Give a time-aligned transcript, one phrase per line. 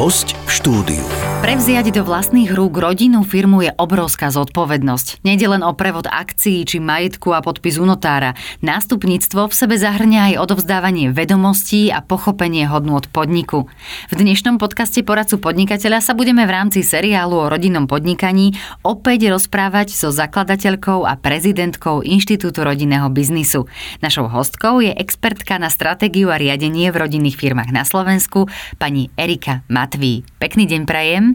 [0.00, 1.29] Host v štúdiu.
[1.40, 5.24] Prevziať do vlastných rúk rodinnú firmu je obrovská zodpovednosť.
[5.24, 8.36] Nejde len o prevod akcií či majetku a podpis u notára.
[8.60, 13.72] Nástupníctvo v sebe zahrňa aj odovzdávanie vedomostí a pochopenie hodnôt podniku.
[14.12, 19.96] V dnešnom podcaste Poradcu podnikateľa sa budeme v rámci seriálu o rodinnom podnikaní opäť rozprávať
[19.96, 23.64] so zakladateľkou a prezidentkou Inštitútu rodinného biznisu.
[24.04, 28.44] Našou hostkou je expertka na stratégiu a riadenie v rodinných firmách na Slovensku,
[28.76, 30.28] pani Erika Matví.
[30.36, 31.29] Pekný deň prajem.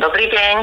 [0.00, 0.56] Dobrý deň.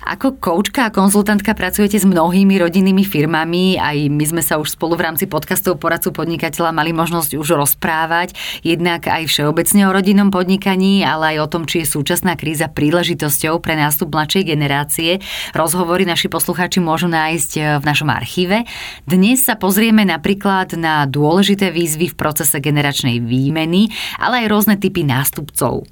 [0.00, 4.96] Ako koučka a konzultantka pracujete s mnohými rodinnými firmami, aj my sme sa už spolu
[4.96, 8.32] v rámci podcastov Poradcu podnikateľa mali možnosť už rozprávať,
[8.64, 13.60] jednak aj všeobecne o rodinnom podnikaní, ale aj o tom, či je súčasná kríza príležitosťou
[13.60, 15.10] pre nástup mladšej generácie.
[15.52, 18.64] Rozhovory naši poslucháči môžu nájsť e, v našom archíve.
[19.04, 25.04] Dnes sa pozrieme napríklad na dôležité výzvy v procese generačnej výmeny, ale aj rôzne typy
[25.04, 25.84] nástupcov.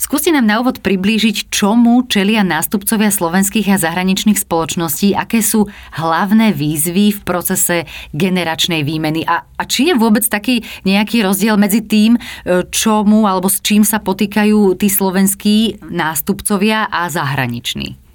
[0.00, 6.50] Skúste nám na úvod priblížiť, čomu čelia nástupcovia slovenských a zahraničných spoločností, aké sú hlavné
[6.56, 7.84] výzvy v procese
[8.16, 12.20] generačnej výmeny a, a či je vôbec taký nejaký rozdiel medzi tým, e,
[12.74, 18.09] čomu alebo s čím sa potýkajú tí slovenskí nástupcovia a zahraniční?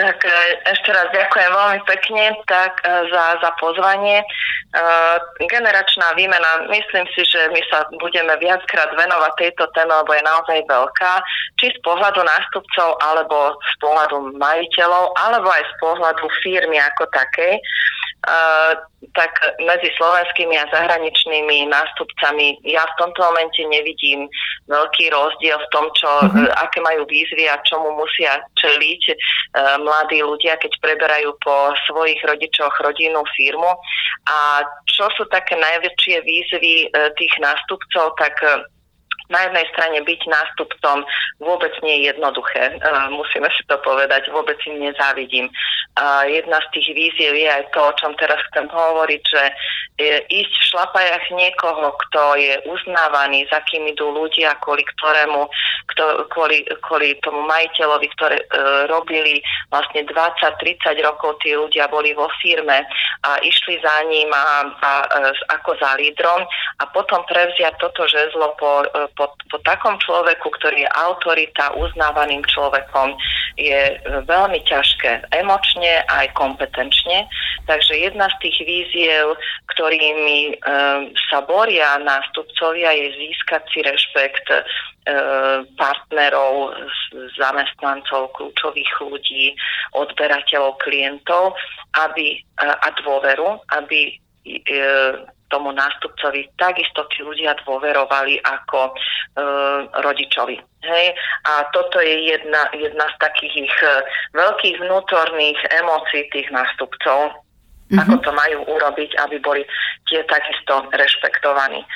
[0.00, 0.32] Tak e,
[0.72, 4.24] ešte raz ďakujem veľmi pekne tak, e, za, za pozvanie.
[4.70, 5.18] Uh,
[5.50, 10.62] generačná výmena, myslím si, že my sa budeme viackrát venovať tejto téme, lebo je naozaj
[10.70, 11.12] veľká,
[11.58, 17.58] či z pohľadu nástupcov, alebo z pohľadu majiteľov, alebo aj z pohľadu firmy ako takej.
[19.10, 19.32] Tak
[19.64, 24.28] medzi slovenskými a zahraničnými nástupcami ja v tomto momente nevidím
[24.68, 26.52] veľký rozdiel v tom, čo, mm-hmm.
[26.60, 29.16] aké majú výzvy a čomu musia čeliť uh,
[29.80, 33.72] mladí ľudia, keď preberajú po svojich rodičoch rodinnú firmu.
[34.28, 38.62] A čo sú také najväčšie výzvy uh, tých nástupcov, tak uh,
[39.30, 41.06] na jednej strane byť nástupcom
[41.40, 42.76] vôbec nie je jednoduché.
[43.14, 45.48] Musíme si to povedať, vôbec im nezávidím.
[46.26, 49.42] Jedna z tých víziev je aj to, o čom teraz chcem hovoriť, že
[50.30, 55.44] ísť v šlapajach niekoho, kto je uznávaný, za kým idú ľudia, kvôli ktorému,
[55.92, 58.44] kto, kvôli, kvôli tomu majiteľovi, ktoré e,
[58.88, 62.86] robili vlastne 20-30 rokov tí ľudia boli vo firme
[63.26, 65.18] a išli za ním a, a, a
[65.60, 66.48] ako za lídrom
[66.80, 68.88] a potom prevziať toto žezlo po, e,
[69.20, 73.12] po, po takom človeku, ktorý je autorita, uznávaným človekom,
[73.60, 77.28] je veľmi ťažké emočne aj kompetenčne.
[77.68, 79.36] Takže jedna z tých víziev,
[79.76, 80.52] ktorými e,
[81.28, 84.58] sa boria nástupcovia, je získať si rešpekt e,
[85.76, 86.72] partnerov,
[87.36, 89.52] zamestnancov, kľúčových ľudí,
[89.92, 91.52] odberateľov, klientov
[91.98, 94.14] aby, a dôveru, aby
[95.50, 98.92] tomu nástupcovi takisto tí ľudia dôverovali ako e,
[99.98, 100.56] rodičovi.
[100.86, 101.06] Hej?
[101.44, 103.90] A toto je jedna, jedna z takých ich e,
[104.38, 107.34] veľkých vnútorných emócií tých nástupcov,
[107.90, 108.00] mm-hmm.
[108.06, 109.62] ako to majú urobiť, aby boli
[110.06, 111.82] tie takisto rešpektovaní.
[111.82, 111.88] E,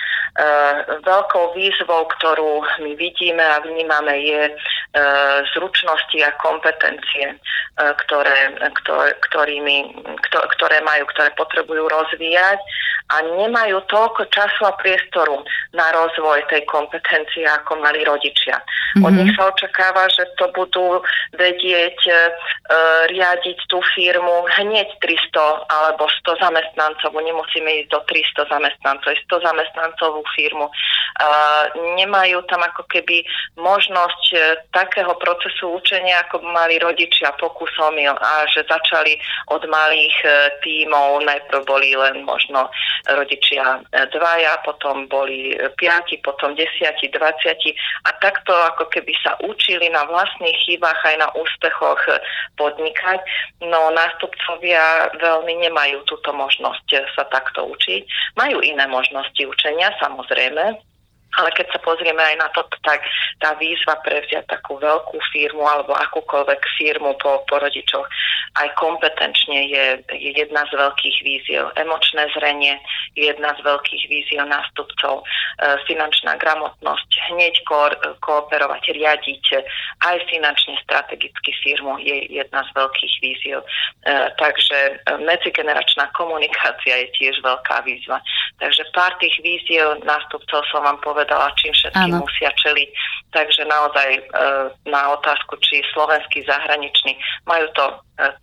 [1.07, 4.53] veľkou výzvou, ktorú my vidíme a vnímame, je e,
[5.55, 7.37] zručnosti a kompetencie, e,
[7.79, 9.95] ktoré, ktoré, ktorými,
[10.31, 12.59] ktoré majú, ktoré potrebujú rozvíjať
[13.13, 15.45] a nemajú toľko času a priestoru
[15.77, 18.57] na rozvoj tej kompetencie, ako mali rodičia.
[18.59, 19.05] Mm-hmm.
[19.05, 19.19] Od mhm.
[19.21, 21.03] nich sa očakáva, že to budú
[21.37, 22.13] vedieť e,
[23.13, 27.13] riadiť tú firmu hneď 300 alebo 100 zamestnancov.
[27.13, 30.67] Nemusíme ísť do 300 zamestnancov, 100 zamestnancov firmu.
[32.01, 33.23] Nemajú tam ako keby
[33.55, 34.39] možnosť e,
[34.75, 39.15] takého procesu učenia, ako mali rodičia pokusom a že začali
[39.55, 40.29] od malých e,
[40.59, 42.67] tímov, najprv boli len možno
[43.07, 47.71] rodičia e, dvaja, potom boli piati, potom desiati, dvaciati
[48.11, 52.03] a takto ako keby sa učili na vlastných chybách aj na úspechoch
[52.59, 53.23] podnikať.
[53.63, 56.87] No nástupcovia veľmi nemajú túto možnosť
[57.19, 58.07] sa takto učiť.
[58.39, 60.79] Majú iné možnosti učenia, samozrejme,
[61.39, 63.03] ale keď sa pozrieme aj na to, tak
[63.43, 68.07] tá výzva prevziať takú veľkú firmu alebo akúkoľvek firmu po, po rodičoch
[68.55, 71.75] aj kompetenčne je, je jedna z veľkých víziev.
[71.75, 72.79] Emočné zrenie
[73.19, 75.23] je jedna z veľkých víziev nástupcov.
[75.23, 75.25] E,
[75.91, 79.45] finančná gramotnosť, hneď ko- kooperovať, riadiť
[80.07, 83.59] aj finančne strategicky firmu je jedna z veľkých víziev.
[83.59, 83.67] E,
[84.39, 88.23] takže e, medzigeneračná komunikácia je tiež veľká výzva.
[88.63, 92.21] Takže pár tých víziev nástupcov som vám povedala povedala, čím všetkým ano.
[92.21, 92.89] musia čeliť.
[93.33, 94.21] Takže naozaj e,
[94.93, 97.17] na otázku, či slovenský zahraničný,
[97.49, 97.95] majú to e,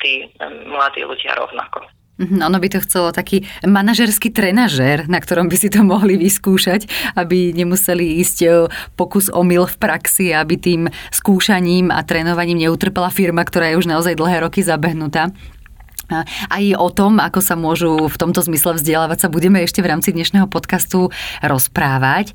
[0.01, 1.85] tí e, mladí ľudia rovnako.
[2.21, 6.89] Mhm, ono by to chcelo taký manažerský trenažér, na ktorom by si to mohli vyskúšať,
[7.17, 8.49] aby nemuseli ísť e,
[8.97, 10.81] pokus omyl v praxi, aby tým
[11.13, 15.29] skúšaním a trénovaním neutrpela firma, ktorá je už naozaj dlhé roky zabehnutá.
[16.51, 20.11] Aj o tom, ako sa môžu v tomto zmysle vzdelávať, sa budeme ešte v rámci
[20.11, 21.07] dnešného podcastu
[21.39, 22.31] rozprávať.
[22.31, 22.33] E,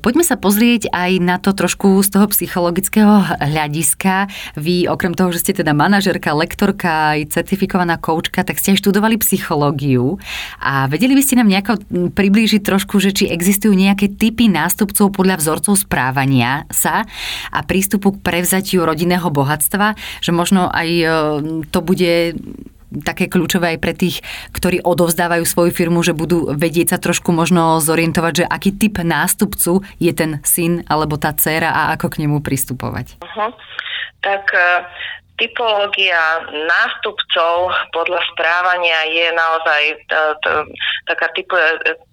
[0.00, 4.32] poďme sa pozrieť aj na to trošku z toho psychologického hľadiska.
[4.56, 9.20] Vy, okrem toho, že ste teda manažerka, lektorka, aj certifikovaná koučka, tak ste aj študovali
[9.20, 10.16] psychológiu.
[10.64, 11.84] A vedeli by ste nám nejako
[12.16, 17.04] priblížiť trošku, že či existujú nejaké typy nástupcov podľa vzorcov správania sa
[17.52, 21.06] a prístupu k prevzatiu rodinného bohatstva, že možno aj e,
[21.68, 22.38] to bude
[23.06, 27.78] také kľúčové aj pre tých, ktorí odovzdávajú svoju firmu, že budú vedieť sa trošku možno
[27.78, 32.42] zorientovať, že aký typ nástupcu je ten syn alebo tá dcéra a ako k nemu
[32.42, 33.22] pristupovať?
[33.22, 33.50] Uh-huh.
[34.20, 34.60] Tak e,
[35.40, 39.96] typológia nástupcov podľa správania je naozaj e,
[41.08, 41.42] taká e,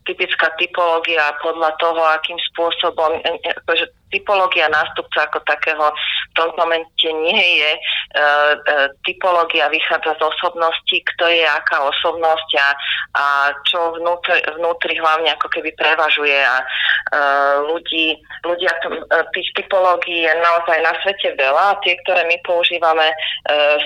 [0.08, 3.20] typická typológia podľa toho, akým spôsobom,
[3.68, 7.72] akože typológia nástupca ako takého v tom momente nie je.
[8.08, 12.70] E, e, typológia vychádza z osobnosti, kto je aká osobnosť a,
[13.20, 13.26] a
[13.68, 16.66] čo vnútri, vnútri hlavne ako keby prevažuje a e,
[17.68, 18.16] ľudí,
[18.48, 18.72] ľudia
[19.36, 23.12] tých typológií je naozaj na svete veľa a tie, ktoré my používame,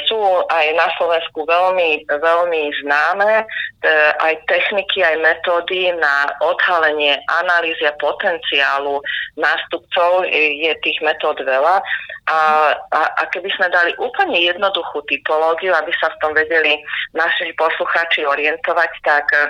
[0.05, 0.17] sú
[0.49, 3.45] aj na Slovensku veľmi, veľmi známe.
[4.21, 9.01] Aj techniky, aj metódy na odhalenie analýzy a potenciálu
[9.37, 11.81] nástupcov je tých metód veľa
[12.29, 16.77] a, a, a keby sme dali úplne jednoduchú typológiu, aby sa v tom vedeli
[17.17, 19.49] naši poslucháči orientovať, tak e,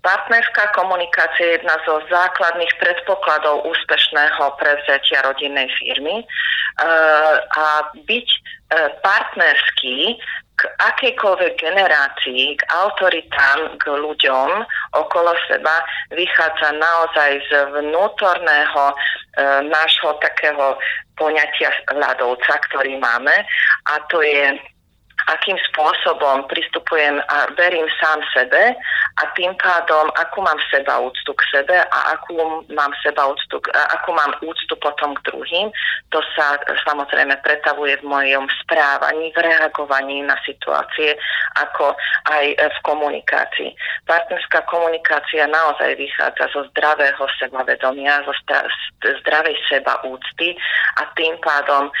[0.00, 6.24] Partnerská komunikácia je jedna zo základných predpokladov úspešného prevzatia rodinnej firmy.
[6.24, 6.26] E,
[7.44, 8.28] a byť
[9.02, 10.18] partnerský
[10.60, 14.60] k akejkoľvek generácii, k autoritám, k ľuďom
[14.92, 15.80] okolo seba
[16.12, 17.50] vychádza naozaj z
[17.80, 18.94] vnútorného e,
[19.72, 20.76] nášho takého
[21.16, 23.32] poňatia ľadovca, ktorý máme.
[23.88, 24.52] A to je
[25.28, 28.76] akým spôsobom pristupujem a verím sám sebe
[29.18, 32.38] a tým pádom, akú mám seba úctu k sebe a akú
[32.70, 35.68] mám seba úctu, akú mám úctu potom k druhým,
[36.14, 36.56] to sa
[36.86, 41.18] samozrejme pretavuje v mojom správaní, v reagovaní na situácie,
[41.58, 41.98] ako
[42.30, 43.70] aj v komunikácii.
[44.06, 48.34] Partnerská komunikácia naozaj vychádza zo zdravého sebavedomia, zo
[49.02, 50.54] zdravej seba úcty
[51.00, 51.92] a tým pádom e,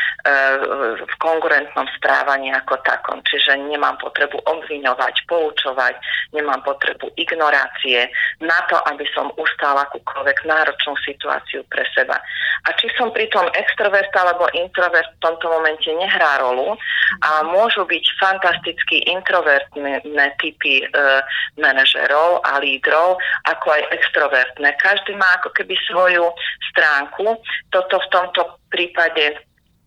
[1.00, 3.09] v konkurentnom správaní ako takom.
[3.26, 5.98] Čiže nemám potrebu obviňovať, poučovať,
[6.30, 8.06] nemám potrebu ignorácie
[8.38, 12.22] na to, aby som ustála akúkoľvek náročnú situáciu pre seba.
[12.68, 16.76] A či som pritom extrovert alebo introvert v tomto momente nehrá rolu
[17.24, 20.04] a môžu byť fantasticky introvertné
[20.38, 20.86] typy e,
[21.56, 23.16] manažerov a lídrov,
[23.48, 24.76] ako aj extrovertné.
[24.76, 26.28] Každý má ako keby svoju
[26.70, 27.40] stránku.
[27.72, 29.40] Toto v tomto prípade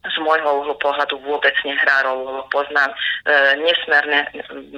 [0.04, 2.98] z môjho uhlu pohľadu vôbec nehrá rolu, lebo poznám e,
[3.64, 4.28] nesmerne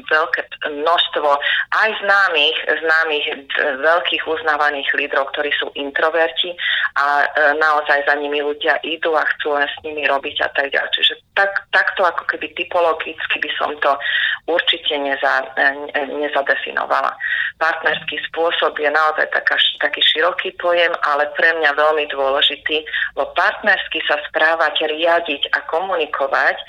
[0.06, 1.30] veľké množstvo
[1.74, 3.34] aj známych, známych e,
[3.82, 6.54] veľkých uznávaných lídrov, ktorí sú introverti
[7.02, 7.28] a e,
[7.58, 10.94] naozaj za nimi ľudia idú a chcú len s nimi robiť a tak ďalej.
[10.94, 13.98] Čiže tak, takto ako keby typologicky by som to
[14.46, 17.18] určite neza, e, nezadefinovala.
[17.58, 22.86] Partnerský spôsob je naozaj taká, taký široký pojem, ale pre mňa veľmi dôležitý,
[23.18, 26.56] lebo partnersky sa správať riadne riadiť a komunikovať.
[26.60, 26.64] E,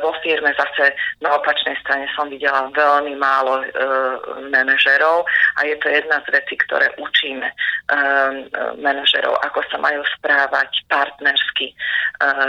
[0.00, 3.64] vo firme zase na opačnej strane som videla veľmi málo e,
[4.48, 5.28] manažerov
[5.60, 7.54] a je to jedna z vecí, ktoré učíme e,
[8.80, 11.76] manažerov, ako sa majú správať partnersky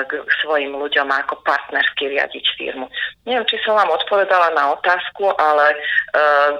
[0.05, 0.11] k
[0.45, 2.85] svojim ľuďom a ako partnersky riadiť firmu.
[3.25, 5.73] Neviem, či som vám odpovedala na otázku, ale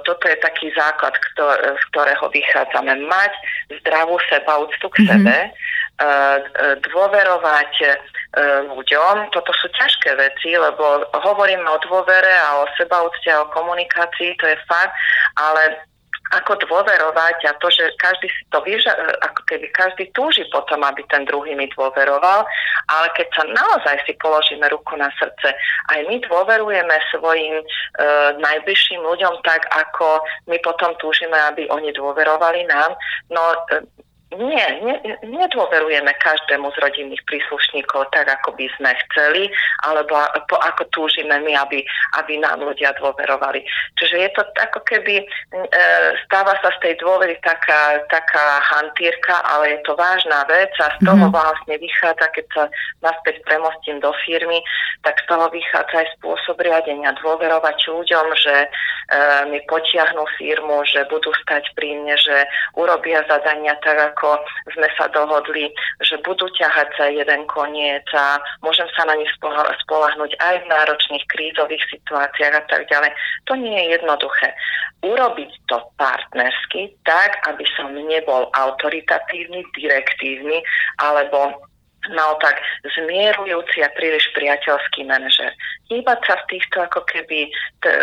[0.02, 2.98] toto je taký základ, z ktorého vychádzame.
[3.06, 3.32] Mať
[3.78, 5.22] zdravú sebaúctu k mm-hmm.
[5.22, 5.36] sebe,
[6.92, 7.72] dôverovať
[8.68, 9.32] ľuďom.
[9.32, 14.44] Toto sú ťažké veci, lebo hovoríme o dôvere a o sebaúcte a o komunikácii, to
[14.44, 14.92] je fakt,
[15.40, 15.80] ale
[16.34, 18.90] ako dôverovať a to, že každý si to vyža,
[19.22, 22.42] ako keby každý túži potom, aby ten druhý mi dôveroval,
[22.90, 25.54] ale keď sa naozaj si položíme ruku na srdce,
[25.94, 27.64] aj my dôverujeme svojim e,
[28.42, 30.18] najbližším ľuďom tak, ako
[30.50, 32.98] my potom túžime, aby oni dôverovali nám,
[33.30, 33.86] no e,
[34.38, 34.66] nie,
[35.24, 39.48] nedôverujeme každému z rodinných príslušníkov tak, ako by sme chceli,
[39.84, 40.16] alebo
[40.52, 41.80] ako túžime my, aby,
[42.20, 43.64] aby nám ľudia dôverovali.
[43.96, 45.24] Čiže je to ako keby, e,
[46.28, 50.98] stáva sa z tej dôvery taká, taká hantírka, ale je to vážna vec a z
[51.06, 51.36] toho mm-hmm.
[51.36, 52.62] vlastne vychádza, keď sa
[53.00, 54.60] naspäť premostím do firmy,
[55.06, 57.14] tak z toho vychádza aj spôsob riadenia.
[57.22, 58.68] Dôverovať ľuďom, že e,
[59.54, 62.36] mi potiahnú firmu, že budú stať pri mne, že
[62.74, 64.25] urobia zadania tak, ako
[64.74, 65.70] sme sa dohodli,
[66.02, 69.30] že budú ťahať za jeden koniec a môžem sa na nich
[69.86, 73.10] spolahnuť aj v náročných krízových situáciách a tak ďalej.
[73.46, 74.48] To nie je jednoduché.
[75.04, 80.64] Urobiť to partnersky tak, aby som nebol autoritatívny, direktívny
[80.98, 81.54] alebo
[82.10, 82.54] naopak
[82.86, 85.50] zmierujúci a príliš priateľský manažer.
[85.90, 87.50] Hýbať sa v týchto ako keby
[87.82, 88.00] t- e,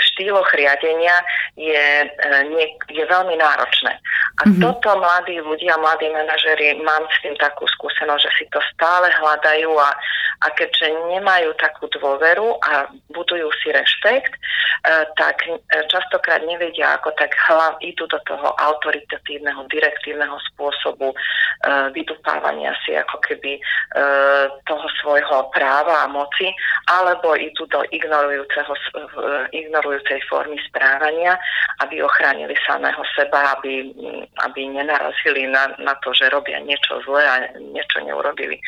[0.00, 1.16] štýloch riadenia
[1.56, 3.96] je, e, nie, je veľmi náročné.
[4.34, 4.62] A mm-hmm.
[4.66, 9.70] toto mladí ľudia, mladí manažeri, mám s tým takú skúsenosť, že si to stále hľadajú
[9.78, 9.94] a,
[10.42, 14.38] a keďže nemajú takú dôveru a budujú si rešpekt, e,
[15.14, 15.38] tak
[15.86, 21.14] častokrát nevedia, ako tak hlav idú do toho autoritatívneho, direktívneho spôsobu
[21.96, 23.60] vydupávania si ako keby e,
[24.68, 26.52] toho svojho práva a moci,
[26.92, 28.72] alebo idú do ignorujúceho,
[29.52, 31.38] ignorujúcej formy správania,
[31.80, 33.96] aby ochránili samého seba, aby,
[34.44, 38.62] aby nenarazili na, na to, že robia niečo zlé a niečo neurobili e,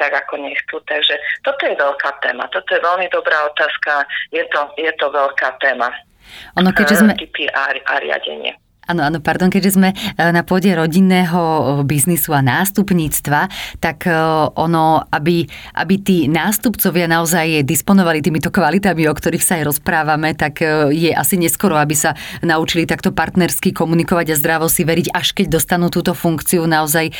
[0.00, 0.80] tak, ako nechcú.
[0.84, 2.48] Takže toto je veľká téma.
[2.50, 4.08] Toto je veľmi dobrá otázka.
[4.32, 5.92] Je to, je to veľká téma.
[6.56, 7.12] Ono, keďže sme...
[7.14, 8.63] Typy a, a riadenie.
[8.84, 13.48] Áno, áno, pardon, keďže sme e, na pôde rodinného e, biznisu a nástupníctva,
[13.80, 14.12] tak e,
[14.60, 15.48] ono, aby,
[15.80, 20.60] aby tí nástupcovia naozaj disponovali týmito kvalitami, o ktorých sa aj rozprávame, tak
[20.92, 22.12] je asi neskoro, aby sa
[22.44, 26.64] naučili takto partnersky komunikovať a zdravo si veriť, až keď dostanú túto funkciu.
[26.64, 27.14] Naozaj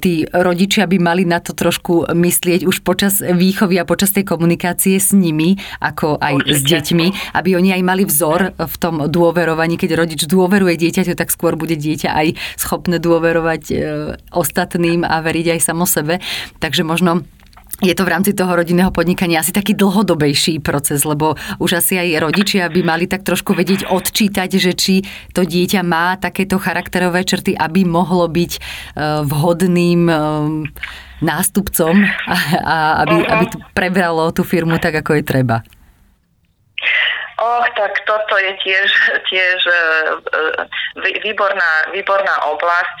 [0.00, 4.98] tí rodičia by mali na to trošku myslieť už počas výchovy a počas tej komunikácie
[4.98, 6.54] s nimi, ako aj Určite.
[6.54, 7.06] s deťmi,
[7.36, 11.56] aby oni aj mali vzor v tom dôverovaní, keď rodič dôveruje dieťa dieťaťu, tak skôr
[11.56, 13.74] bude dieťa aj schopné dôverovať e,
[14.28, 16.20] ostatným a veriť aj samo sebe.
[16.60, 17.24] Takže možno
[17.80, 22.20] je to v rámci toho rodinného podnikania asi taký dlhodobejší proces, lebo už asi aj
[22.20, 24.94] rodičia by mali tak trošku vedieť odčítať, že či
[25.32, 28.60] to dieťa má takéto charakterové črty, aby mohlo byť e,
[29.24, 30.14] vhodným e,
[31.24, 31.96] nástupcom
[32.60, 35.64] a, aby, aby prebralo tú firmu tak, ako je treba.
[37.40, 38.90] Och, tak toto je tiež,
[39.30, 39.82] tiež e,
[41.00, 43.00] e, výborná, výborná oblasť.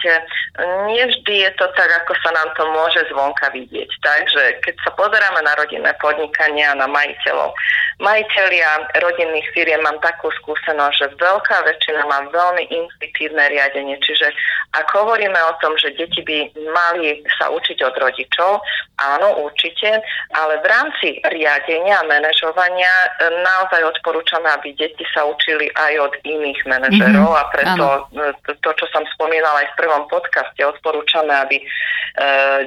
[0.88, 3.90] Nevždy je to tak, ako sa nám to môže zvonka vidieť.
[4.00, 7.52] Takže keď sa pozeráme na rodinné podnikania, na majiteľov,
[8.00, 13.98] majiteľia rodinných firiem mám takú skúsenosť, že veľká väčšina má veľmi intuitívne riadenie.
[14.00, 14.32] Čiže
[14.72, 18.64] ak hovoríme o tom, že deti by mali sa učiť od rodičov,
[18.96, 20.00] áno, určite,
[20.32, 23.08] ale v rámci riadenia a manažovania e,
[23.42, 27.40] naozaj odporúčam odporúčame, aby deti sa učili aj od iných manažerov mm-hmm.
[27.40, 27.86] a preto.
[28.12, 31.64] E, to, čo som spomínala aj v prvom podcaste, odporúčame, aby e,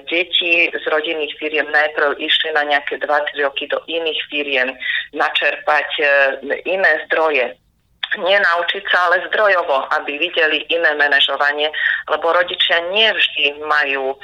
[0.10, 4.70] deti z rodinných firiem najprv išli na nejaké 2-3 roky do iných firiem
[5.15, 6.05] načerpať e,
[6.67, 7.64] iné zdroje
[8.13, 11.69] nenaučiť sa, ale zdrojovo, aby videli iné manažovanie,
[12.09, 14.17] lebo rodičia nevždy majú e,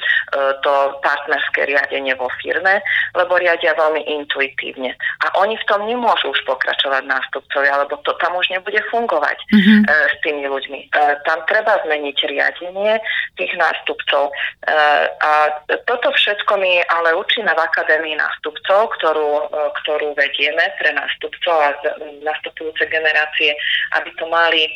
[0.62, 2.78] to partnerské riadenie vo firme,
[3.18, 4.94] lebo riadia veľmi intuitívne.
[5.24, 9.80] A oni v tom nemôžu už pokračovať nástupcovia, lebo to tam už nebude fungovať mm-hmm.
[9.88, 10.80] s tými ľuďmi.
[10.86, 13.02] E, tam treba zmeniť riadenie
[13.34, 14.30] tých nástupcov.
[15.22, 15.32] A
[15.88, 19.50] toto všetko my ale učíme v Akadémii nástupcov, ktorú,
[19.82, 21.70] ktorú vedieme pre nástupcov a
[22.22, 23.56] nastupujúce generácie
[23.98, 24.70] aby to mali e,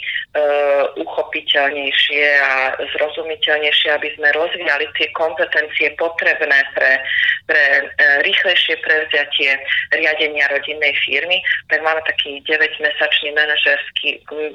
[1.01, 6.93] uchopiteľnejšie a zrozumiteľnejšie, aby sme rozvíjali tie kompetencie potrebné pre,
[7.49, 7.83] pre e,
[8.27, 9.57] rýchlejšie prevziatie
[9.97, 11.41] riadenia rodinnej firmy,
[11.73, 13.33] tak máme taký 9-mesačný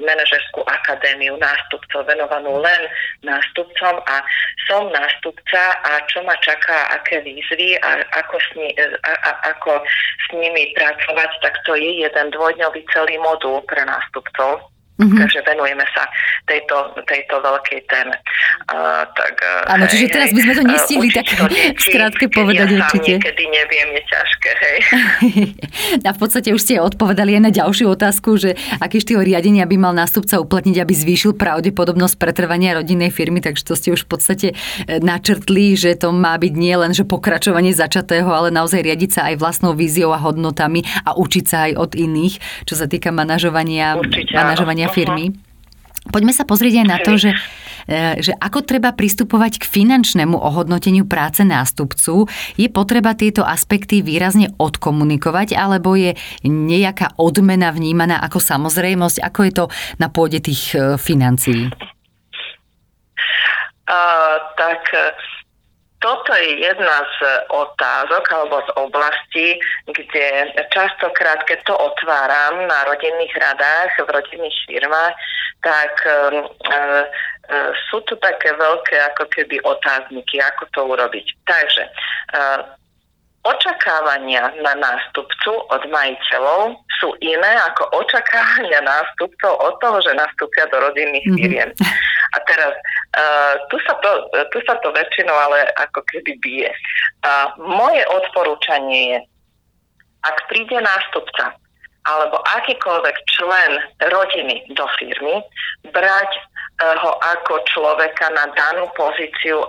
[0.02, 2.82] manažerskú akadémiu nástupcov venovanú len
[3.26, 3.98] nástupcom.
[4.06, 4.16] A
[4.70, 9.82] som nástupca a čo ma čaká, aké výzvy a ako s, ni, a, a, ako
[10.22, 14.60] s nimi pracovať, tak to je jeden dvojdňový celý modul pre nástupcov strong
[15.02, 15.20] Mm-hmm.
[15.20, 16.06] Takže venujeme sa
[16.46, 18.16] tejto, tejto veľkej téme.
[18.70, 19.34] Uh, tak,
[19.66, 21.26] Áno, čiže teraz by sme to nestihli tak
[21.86, 23.18] skrátke povedať ja určite.
[23.18, 24.78] niekedy neviem, je ťažké, hej.
[26.08, 29.76] A v podstate už ste odpovedali aj na ďalšiu otázku, že aký štýl riadenia by
[29.78, 34.48] mal nástupca uplatniť, aby zvýšil pravdepodobnosť pretrvania rodinnej firmy, takže to ste už v podstate
[34.52, 34.54] e,
[35.02, 39.40] načrtli, že to má byť nie len že pokračovanie začatého, ale naozaj riadiť sa aj
[39.40, 43.96] vlastnou víziou a hodnotami a učiť sa aj od iných, čo sa týka manažovania,
[44.32, 45.32] manažovania firmy.
[46.12, 47.32] Poďme sa pozrieť aj na to, že
[48.18, 52.30] že ako treba pristupovať k finančnému ohodnoteniu práce nástupcu.
[52.54, 56.14] Je potreba tieto aspekty výrazne odkomunikovať, alebo je
[56.46, 59.18] nejaká odmena vnímaná ako samozrejmosť?
[59.22, 59.64] Ako je to
[59.98, 61.74] na pôde tých e, financií?
[63.82, 64.78] Uh, tak
[66.02, 67.18] toto je jedna z
[67.48, 69.48] otázok alebo z oblastí,
[69.86, 75.14] kde častokrát, keď to otváram na rodinných radách, v rodinných firmách,
[75.62, 77.02] tak uh, uh,
[77.86, 81.26] sú tu také veľké ako keby otázniky, ako to urobiť.
[81.46, 81.84] Takže
[82.34, 82.81] uh,
[83.42, 90.78] očakávania na nástupcu od majiteľov sú iné ako očakávania nástupcov od toho, že nastúpia do
[90.78, 91.42] rodinných mm-hmm.
[91.42, 91.70] firiem.
[92.32, 92.72] A teraz
[93.18, 94.10] uh, tu, sa to,
[94.54, 96.70] tu sa to väčšinou ale ako keby bije.
[97.26, 99.18] Uh, moje odporúčanie je,
[100.22, 101.58] ak príde nástupca
[102.02, 103.72] alebo akýkoľvek člen
[104.10, 105.38] rodiny do firmy,
[105.94, 106.30] brať
[107.02, 109.62] ho ako človeka na danú pozíciu,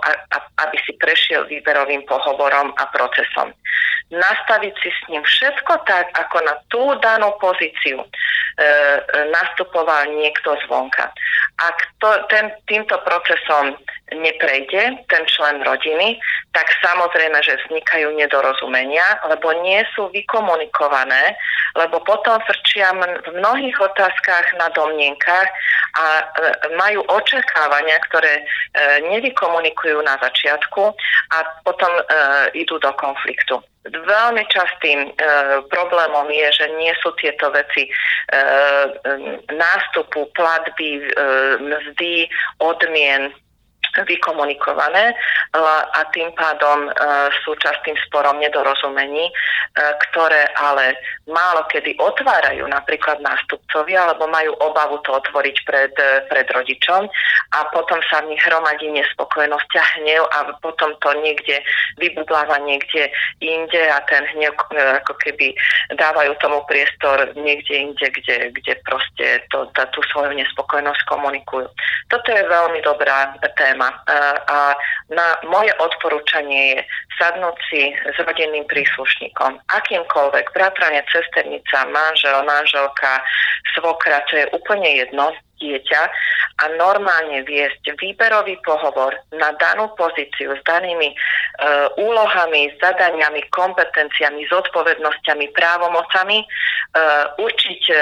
[0.58, 3.54] aby si prešiel výberovým pohovorom a procesom
[4.12, 8.66] nastaviť si s ním všetko tak, ako na tú danú pozíciu e, e,
[9.32, 11.08] nastupoval niekto zvonka.
[11.58, 13.78] Ak to, ten, týmto procesom
[14.12, 16.20] neprejde ten člen rodiny,
[16.52, 21.34] tak samozrejme, že vznikajú nedorozumenia, lebo nie sú vykomunikované,
[21.74, 25.48] lebo potom frčia v mnohých otázkach na domnienkach
[25.96, 26.24] a e,
[26.76, 28.44] majú očakávania, ktoré e,
[29.08, 30.94] nevykomunikujú na začiatku
[31.32, 32.02] a potom e,
[32.60, 33.58] idú do konfliktu.
[33.84, 35.10] Veľmi častým e,
[35.68, 37.90] problémom je, že nie sú tieto veci e,
[39.52, 41.08] nástupu, platby, e,
[41.60, 42.24] mzdy,
[42.64, 43.28] odmien
[44.02, 45.14] vykomunikované
[45.94, 46.90] a tým pádom e,
[47.46, 49.32] sú častým sporom nedorozumení, e,
[50.10, 50.98] ktoré ale
[51.30, 57.06] málo kedy otvárajú napríklad nástupcovi alebo majú obavu to otvoriť pred, e, pred rodičom
[57.54, 61.62] a potom sa v nich hromadí nespokojnosť a hnev a potom to niekde
[62.02, 64.58] vybudláva niekde inde a ten hnev
[65.04, 65.54] ako keby
[65.94, 71.68] dávajú tomu priestor niekde inde, kde, kde proste to, tá, tú svoju nespokojnosť komunikujú.
[72.08, 74.04] Toto je veľmi dobrá téma téma.
[74.48, 74.74] A
[75.10, 76.80] na moje odporúčanie je
[77.20, 83.22] sadnúť si s rodinným príslušníkom, akýmkoľvek, bratranec, cesternica, manžel, manželka,
[83.76, 86.02] svokra, to je úplne jedno, dieťa
[86.54, 91.16] a normálne viesť výberový pohovor na danú pozíciu s danými e,
[91.98, 96.46] úlohami, zadaniami, kompetenciami, zodpovednosťami, právomocami, e,
[97.42, 97.94] určiť e,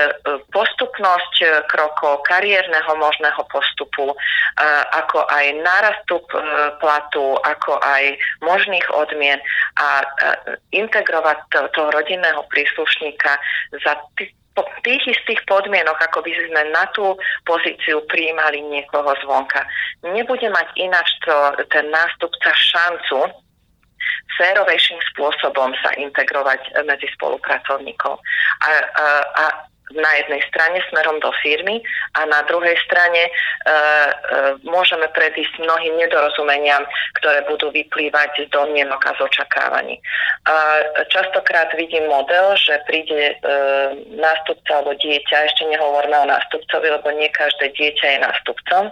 [0.52, 4.16] postupnosť e, krokov, kariérneho možného postupu, e,
[4.92, 6.24] ako aj nárastu e,
[6.76, 9.40] platu, ako aj možných odmien
[9.80, 10.06] a e,
[10.76, 13.40] integrovať to, toho rodinného príslušníka
[13.80, 13.96] za
[14.52, 17.16] po tých istých podmienok, ako by sme na tú
[17.48, 19.64] pozíciu prijímali niekoho zvonka.
[20.04, 21.32] Nebude mať ináč to,
[21.72, 23.32] ten nástupca šancu
[24.36, 28.18] férovejším spôsobom sa integrovať medzi spolupracovníkov.
[28.64, 29.06] A, a,
[29.38, 29.44] a
[29.94, 31.82] na jednej strane smerom do firmy
[32.14, 33.72] a na druhej strane e, e,
[34.64, 36.84] môžeme predísť mnohým nedorozumeniam,
[37.20, 39.96] ktoré budú vyplývať z domienok a z očakávaní.
[40.48, 43.34] A častokrát vidím model, že príde e,
[44.16, 48.82] nástupca alebo dieťa, ešte nehovorme o nástupcovi, lebo nie každé dieťa je nástupcom.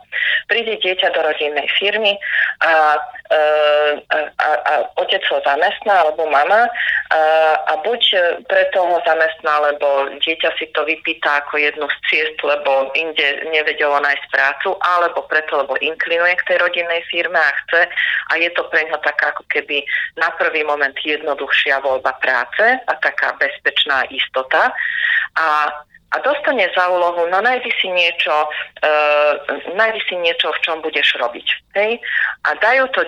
[0.48, 2.16] Príde dieťa do rodinnej firmy
[2.64, 2.98] a
[3.30, 7.20] a, a otec ho zamestná alebo mama a,
[7.62, 8.02] a buď
[8.50, 14.02] preto ho zamestná, lebo dieťa si to vypýta ako jednu z ciest, lebo inde nevedelo
[14.02, 17.86] nájsť prácu, alebo preto, lebo inklinuje k tej rodinnej firme a chce
[18.30, 19.86] a je to pre ňo taká ako keby
[20.18, 24.74] na prvý moment jednoduchšia voľba práce a taká bezpečná istota.
[25.38, 25.70] A
[26.10, 29.32] a dostane za úlohu, no nájdi si niečo, uh,
[29.78, 31.46] nájdi si niečo, v čom budeš robiť.
[31.78, 32.02] Hej?
[32.50, 33.06] A dajú to,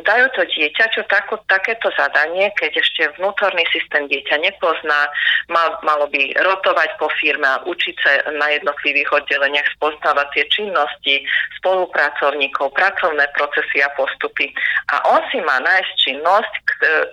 [0.00, 5.12] dajú to dieťaťu takú, takéto zadanie, keď ešte vnútorný systém dieťa nepozná,
[5.52, 11.14] mal, malo by rotovať po firme a učiť sa na jednotlivých oddeleniach, spoznávať tie činnosti,
[11.60, 14.48] spolupracovníkov, pracovné procesy a postupy.
[14.88, 16.52] A on si má nájsť činnosť,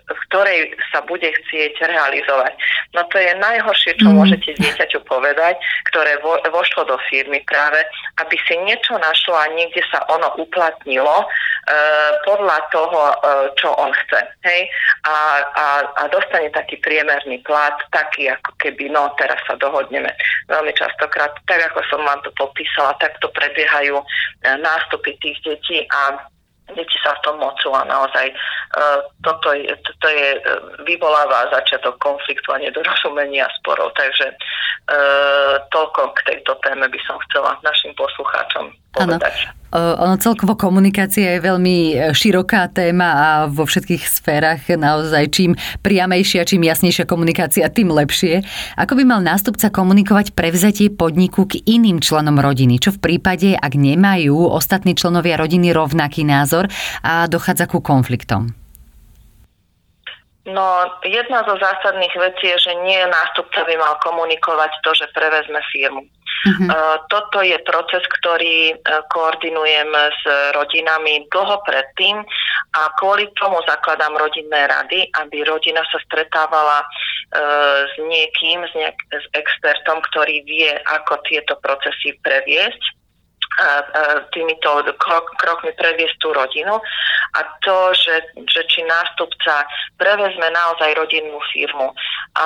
[0.08, 0.60] v ktorej
[0.96, 2.56] sa bude chcieť realizovať.
[2.96, 4.16] No to je najhoršie, čo mm.
[4.16, 5.58] môžete dieťaťu povedať povedať,
[5.90, 7.82] ktoré vo, vošlo do firmy práve,
[8.22, 11.28] aby si niečo našlo a niekde sa ono uplatnilo e,
[12.30, 13.16] podľa toho, e,
[13.58, 14.22] čo on chce.
[14.46, 14.70] Hej?
[15.10, 20.14] A, a, a dostane taký priemerný plat, taký ako keby, no teraz sa dohodneme.
[20.46, 24.06] Veľmi častokrát, tak ako som vám to popísala, takto prebiehajú e,
[24.62, 26.22] nástupy tých detí a
[26.76, 31.98] deti sa v tom mocú a naozaj uh, toto, je, toto je, uh, vyvoláva začiatok
[31.98, 33.96] konfliktu a nedorozumenia sporov.
[33.96, 39.50] Takže uh, toľko k tejto téme by som chcela našim poslucháčom povedať.
[39.50, 39.65] Ano.
[39.76, 45.52] Ono celkovo komunikácia je veľmi e, široká téma a vo všetkých sférach naozaj čím
[45.84, 48.40] priamejšia, čím jasnejšia komunikácia, tým lepšie.
[48.80, 52.80] Ako by mal nástupca komunikovať prevzatie podniku k iným členom rodiny?
[52.80, 56.72] Čo v prípade, ak nemajú ostatní členovia rodiny rovnaký názor
[57.04, 58.56] a dochádza ku konfliktom?
[60.46, 65.58] No, jedna zo zásadných vecí je, že nie nástupca by mal komunikovať to, že prevezme
[65.74, 66.06] firmu.
[66.46, 67.02] Uh-huh.
[67.10, 68.76] Toto je proces, ktorý e,
[69.10, 70.22] koordinujem s
[70.54, 72.22] rodinami dlho predtým
[72.78, 76.88] a kvôli tomu zakladám rodinné rady, aby rodina sa stretávala e,
[77.90, 82.95] s niekým, s, nejak, s expertom, ktorý vie, ako tieto procesy previesť
[84.32, 86.80] týmito krok, krokmi previesť tú rodinu.
[87.36, 89.68] A to, že, že či nástupca
[90.00, 91.92] prevezme naozaj rodinnú firmu,
[92.36, 92.46] a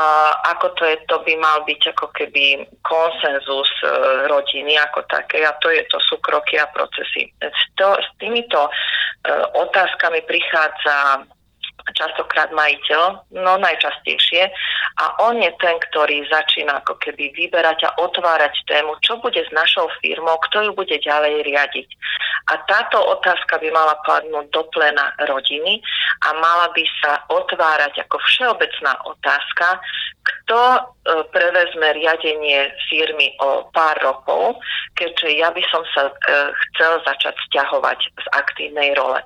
[0.53, 3.89] ako to je, to by mal byť ako keby konsenzus e,
[4.29, 5.45] rodiny ako také.
[5.45, 7.29] A to, je, to sú kroky a procesy.
[7.41, 11.25] S, to, s týmito uh, otázkami prichádza
[11.95, 14.51] častokrát majiteľ, no najčastejšie.
[14.99, 19.51] A on je ten, ktorý začína ako keby vyberať a otvárať tému, čo bude s
[19.55, 21.89] našou firmou, kto ju bude ďalej riadiť.
[22.49, 25.79] A táto otázka by mala padnúť do plena rodiny
[26.25, 29.77] a mala by sa otvárať ako všeobecná otázka,
[30.29, 30.79] kto e,
[31.69, 34.57] prevezme riadenie firmy o pár rokov,
[34.97, 36.13] keďže ja by som sa e,
[36.73, 39.21] chcel začať stiahovať z aktívnej role.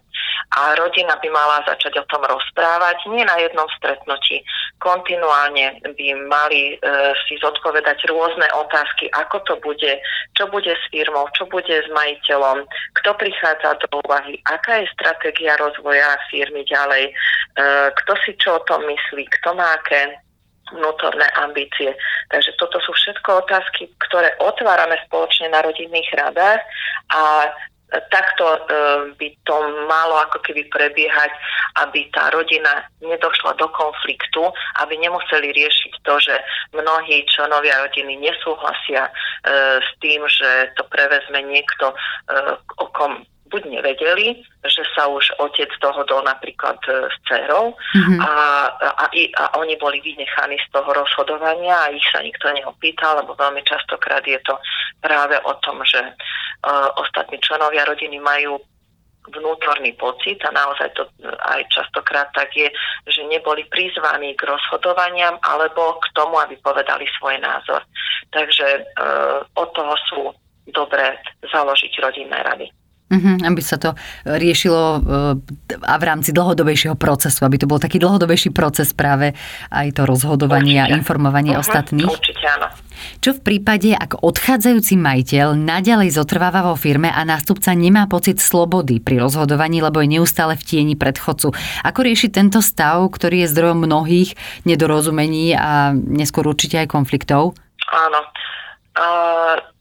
[0.53, 4.43] A rodina by mala začať o tom rozprávať, nie na jednom stretnutí.
[4.83, 6.85] Kontinuálne by mali e,
[7.25, 9.93] si zodpovedať rôzne otázky, ako to bude,
[10.35, 12.67] čo bude s firmou, čo bude s majiteľom,
[12.99, 17.13] kto prichádza do úvahy, aká je stratégia rozvoja firmy ďalej, e,
[18.03, 20.22] kto si čo o tom myslí, kto má aké
[20.73, 21.93] vnútorné ambície.
[22.33, 26.61] Takže toto sú všetko otázky, ktoré otvárame spoločne na rodinných radách
[27.13, 27.53] a
[28.09, 28.59] takto e,
[29.13, 29.55] by to
[29.85, 31.29] malo ako keby prebiehať,
[31.85, 34.49] aby tá rodina nedošla do konfliktu,
[34.81, 36.35] aby nemuseli riešiť to, že
[36.73, 39.11] mnohí členovia rodiny nesúhlasia e,
[39.81, 41.95] s tým, že to prevezme niekto, e,
[42.81, 43.21] o kom
[43.53, 48.17] buď nevedeli, že sa už otec dohodol napríklad e, s dcerou mm-hmm.
[48.17, 48.33] a,
[48.73, 53.61] a, a oni boli vynechaní z toho rozhodovania a ich sa nikto neopýtal, lebo veľmi
[53.61, 54.57] častokrát je to
[55.05, 58.57] práve o tom, že uh, ostatní členovia rodiny majú
[59.31, 61.07] vnútorný pocit a naozaj to
[61.47, 62.67] aj častokrát tak je,
[63.07, 67.87] že neboli prizvaní k rozhodovaniam alebo k tomu, aby povedali svoj názor.
[68.35, 68.81] Takže e,
[69.55, 70.21] od toho sú
[70.67, 71.15] dobré
[71.47, 72.67] založiť rodinné rady.
[73.11, 73.93] Mm-hmm, aby sa to
[74.25, 79.37] riešilo eh, a v rámci dlhodobejšieho procesu, aby to bol taký dlhodobejší proces práve
[79.69, 80.89] aj to rozhodovanie určite.
[80.89, 82.09] a informovanie uh-huh, ostatných.
[82.09, 82.73] Určite áno.
[83.19, 89.03] Čo v prípade, ak odchádzajúci majiteľ naďalej zotrváva vo firme a nástupca nemá pocit slobody
[89.03, 91.51] pri rozhodovaní, lebo je neustále v tieni predchodcu?
[91.83, 97.53] Ako riešiť tento stav, ktorý je zdrojom mnohých nedorozumení a neskôr určite aj konfliktov?
[97.91, 98.19] Áno.
[98.93, 99.72] Uh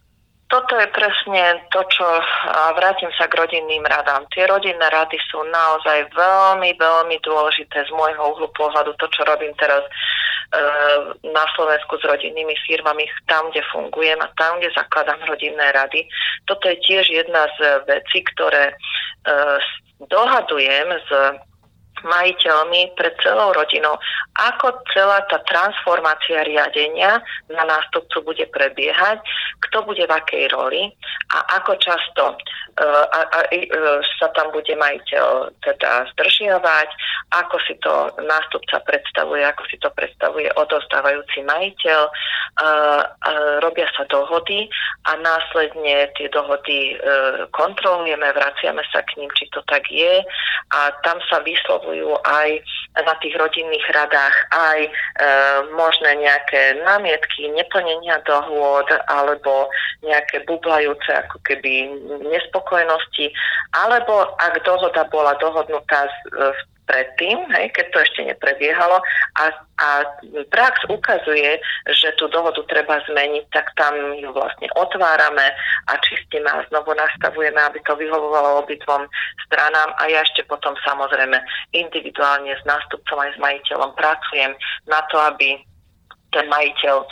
[0.53, 2.05] toto je presne to, čo
[2.45, 4.29] a vrátim sa k rodinným radám.
[4.37, 8.93] Tie rodinné rady sú naozaj veľmi, veľmi dôležité z môjho uhlu pohľadu.
[9.01, 9.91] To, čo robím teraz e,
[11.33, 16.05] na Slovensku s rodinnými firmami, tam, kde fungujem a tam, kde zakladám rodinné rady.
[16.45, 18.75] Toto je tiež jedna z vecí, ktoré e,
[20.05, 21.09] dohadujem s
[22.05, 23.97] majiteľmi, pred celou rodinou,
[24.37, 27.21] ako celá tá transformácia riadenia
[27.53, 29.21] na nástupcu bude prebiehať,
[29.69, 30.91] kto bude v akej roli
[31.33, 36.89] a ako často uh, a, a, uh, sa tam bude majiteľ teda zdržiavať,
[37.33, 42.01] ako si to nástupca predstavuje, ako si to predstavuje odostávajúci majiteľ.
[42.53, 43.01] Uh,
[43.65, 44.69] robia sa dohody
[45.09, 50.21] a následne tie dohody uh, kontrolujeme, vraciame sa k ním, či to tak je
[50.73, 52.49] a tam sa vyslovujú vysvetľujú aj
[53.05, 54.91] na tých rodinných radách aj e,
[55.77, 59.69] možné nejaké námietky, neplnenia dohôd alebo
[60.05, 61.89] nejaké bublajúce ako keby
[62.33, 63.33] nespokojnosti,
[63.77, 68.99] alebo ak dohoda bola dohodnutá v predtým, hej, keď to ešte neprebiehalo.
[69.39, 69.45] A,
[69.79, 69.89] a
[70.51, 75.47] prax ukazuje, že tú dohodu treba zmeniť, tak tam ju vlastne otvárame
[75.89, 79.07] a čistíme a znovu nastavujeme, aby to vyhovovalo obidvom
[79.47, 79.95] stranám.
[79.99, 81.39] A ja ešte potom samozrejme
[81.75, 84.53] individuálne s nástupcom aj s majiteľom pracujem
[84.87, 85.63] na to, aby
[86.33, 87.07] ten majiteľ e,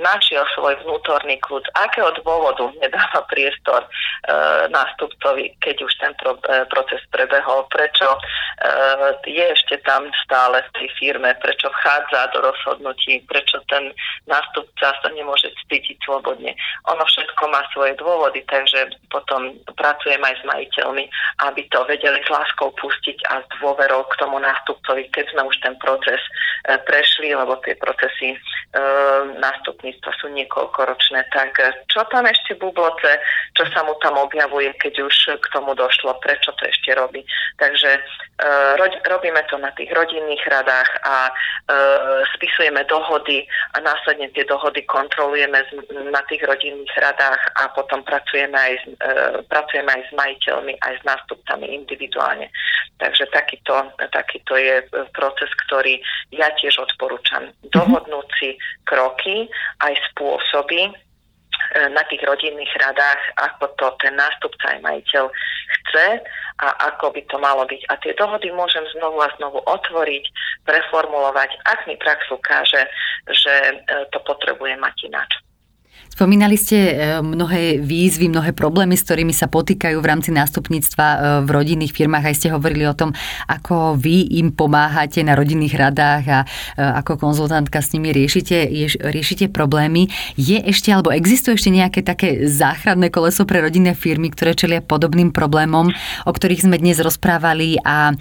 [0.00, 3.88] našiel svoj vnútorný kľud, akého dôvodu nedáva priestor e,
[4.72, 8.20] nástupcovi, keď už ten pro, e, proces prebehol, prečo e,
[9.28, 13.92] je ešte tam stále v tej firme, prečo vchádza do rozhodnutí, prečo ten
[14.24, 16.56] nástupca sa nemôže cítiť slobodne.
[16.88, 21.04] Ono všetko má svoje dôvody, takže potom pracujem aj s majiteľmi,
[21.44, 25.56] aby to vedeli s láskou pustiť a s dôverou k tomu nástupcovi, keď sme už
[25.60, 26.20] ten proces
[26.64, 28.38] e, prešli, lebo tie procesy e,
[29.40, 31.20] nástupníctva sú niekoľkoročné.
[31.34, 33.18] Tak e, čo tam ešte bubloce,
[33.58, 37.26] čo sa mu tam objavuje, keď už k tomu došlo, prečo to ešte robí.
[37.58, 38.00] Takže e,
[39.08, 41.32] robíme to na tých rodinných radách a e,
[42.38, 43.42] spisujeme dohody
[43.74, 45.58] a následne tie dohody kontrolujeme
[46.10, 49.16] na tých rodinných radách a potom pracujeme aj, s, e,
[49.50, 52.46] pracujeme aj s majiteľmi, aj s nástupcami individuálne.
[52.98, 53.74] Takže takýto,
[54.10, 54.82] takýto je
[55.14, 56.02] proces, ktorý
[56.34, 57.50] ja tiež odporúčam.
[57.74, 57.87] Mhm.
[57.88, 59.48] Dohodnúť kroky,
[59.80, 60.92] aj spôsoby,
[61.74, 65.24] E, na tých rodinných radách, ako to ten nástupca aj majiteľ
[65.68, 66.06] chce
[66.64, 67.82] a ako by to malo byť.
[67.92, 70.24] A tie dohody môžem znovu a znovu otvoriť,
[70.64, 72.88] preformulovať, ak mi prax ukáže,
[73.28, 73.74] že e,
[74.14, 75.30] to potrebuje mať ináč.
[76.08, 76.92] Spomínali ste e,
[77.22, 82.24] mnohé výzvy, mnohé problémy, s ktorými sa potýkajú v rámci nástupníctva e, v rodinných firmách.
[82.26, 83.14] Aj ste hovorili o tom,
[83.46, 86.46] ako vy im pomáhate na rodinných radách a e,
[86.80, 88.66] ako konzultantka s nimi riešite,
[88.98, 90.10] riešite problémy.
[90.34, 95.30] Je ešte, alebo existuje ešte nejaké také záchranné koleso pre rodinné firmy, ktoré čelia podobným
[95.30, 95.92] problémom,
[96.26, 98.14] o ktorých sme dnes rozprávali a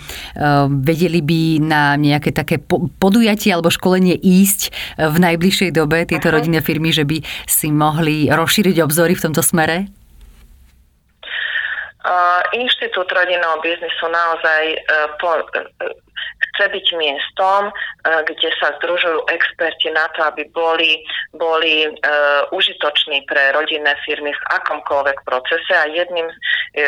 [0.70, 2.62] vedeli by na nejaké také
[3.02, 8.82] podujatie alebo školenie ísť v najbližšej dobe tieto rodinné firmy, že by si mohli rozšíriť
[8.82, 9.86] obzory v tomto smere?
[12.08, 15.92] Uh, Inštitút rodinného biznisu naozaj uh, po, uh,
[16.58, 17.70] chce byť miestom,
[18.02, 21.06] kde sa združujú experti na to, aby boli,
[21.38, 25.74] boli uh, užitoční pre rodinné firmy v akomkoľvek procese.
[25.78, 26.26] A jedným,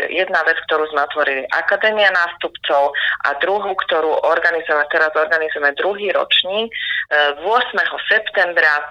[0.10, 6.74] jedna vec, ktorú sme otvorili Akadémia nástupcov a druhú, ktorú organizujeme, teraz organizujeme druhý ročník
[7.14, 7.78] uh, 8.
[8.10, 8.88] septembra uh,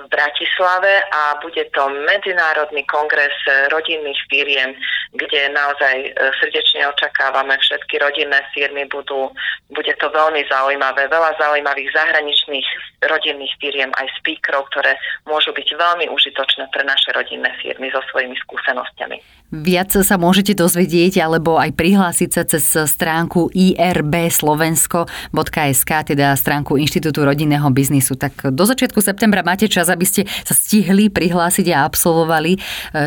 [0.00, 3.34] v Bratislave a bude to Medzinárodný kongres
[3.68, 4.72] rodinných firiem,
[5.12, 9.34] kde naozaj srdečne očakávame všetky rodinné firmy budú,
[9.74, 11.10] bude je to veľmi zaujímavé.
[11.10, 12.68] Veľa zaujímavých zahraničných
[13.10, 14.94] rodinných firiem, aj speakerov, ktoré
[15.26, 19.18] môžu byť veľmi užitočné pre naše rodinné firmy so svojimi skúsenostiami.
[19.50, 27.66] Viac sa môžete dozvedieť alebo aj prihlásiť sa cez stránku irbslovensko.sk, teda stránku Inštitútu rodinného
[27.74, 28.14] biznisu.
[28.14, 32.58] Tak do začiatku septembra máte čas, aby ste sa stihli prihlásiť a absolvovali e,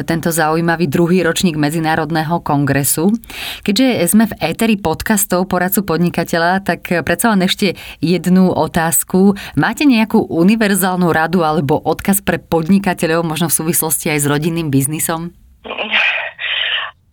[0.04, 3.16] tento zaujímavý druhý ročník Medzinárodného kongresu.
[3.64, 9.40] Keďže sme v éteri podcastov poradcu podnikateľa, tak predsa len ešte jednu otázku.
[9.56, 15.32] Máte nejakú univerzálnu radu alebo odkaz pre podnikateľov, možno v súvislosti aj s rodinným biznisom?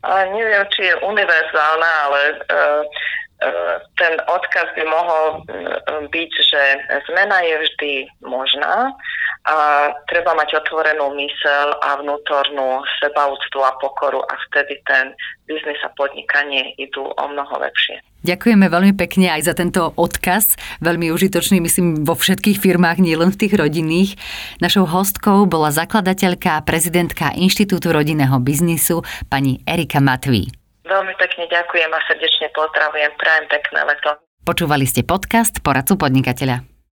[0.02, 2.82] A neviem, či je univerzálna, ale uh,
[3.96, 5.24] ten odkaz by mohol
[6.12, 6.62] byť, že
[7.08, 8.92] zmena je vždy možná
[9.50, 15.10] a treba mať otvorenú mysel a vnútornú sebaúctu a pokoru a vtedy ten
[15.50, 17.98] biznis a podnikanie idú o mnoho lepšie.
[18.22, 23.40] Ďakujeme veľmi pekne aj za tento odkaz, veľmi užitočný, myslím, vo všetkých firmách, nielen v
[23.42, 24.14] tých rodinných.
[24.62, 30.52] Našou hostkou bola zakladateľka a prezidentka Inštitútu rodinného biznisu, pani Erika Matví.
[30.86, 33.10] Veľmi pekne ďakujem a srdečne pozdravujem.
[33.18, 34.14] Prajem pekné leto.
[34.46, 36.69] Počúvali ste podcast Poradcu podnikateľa.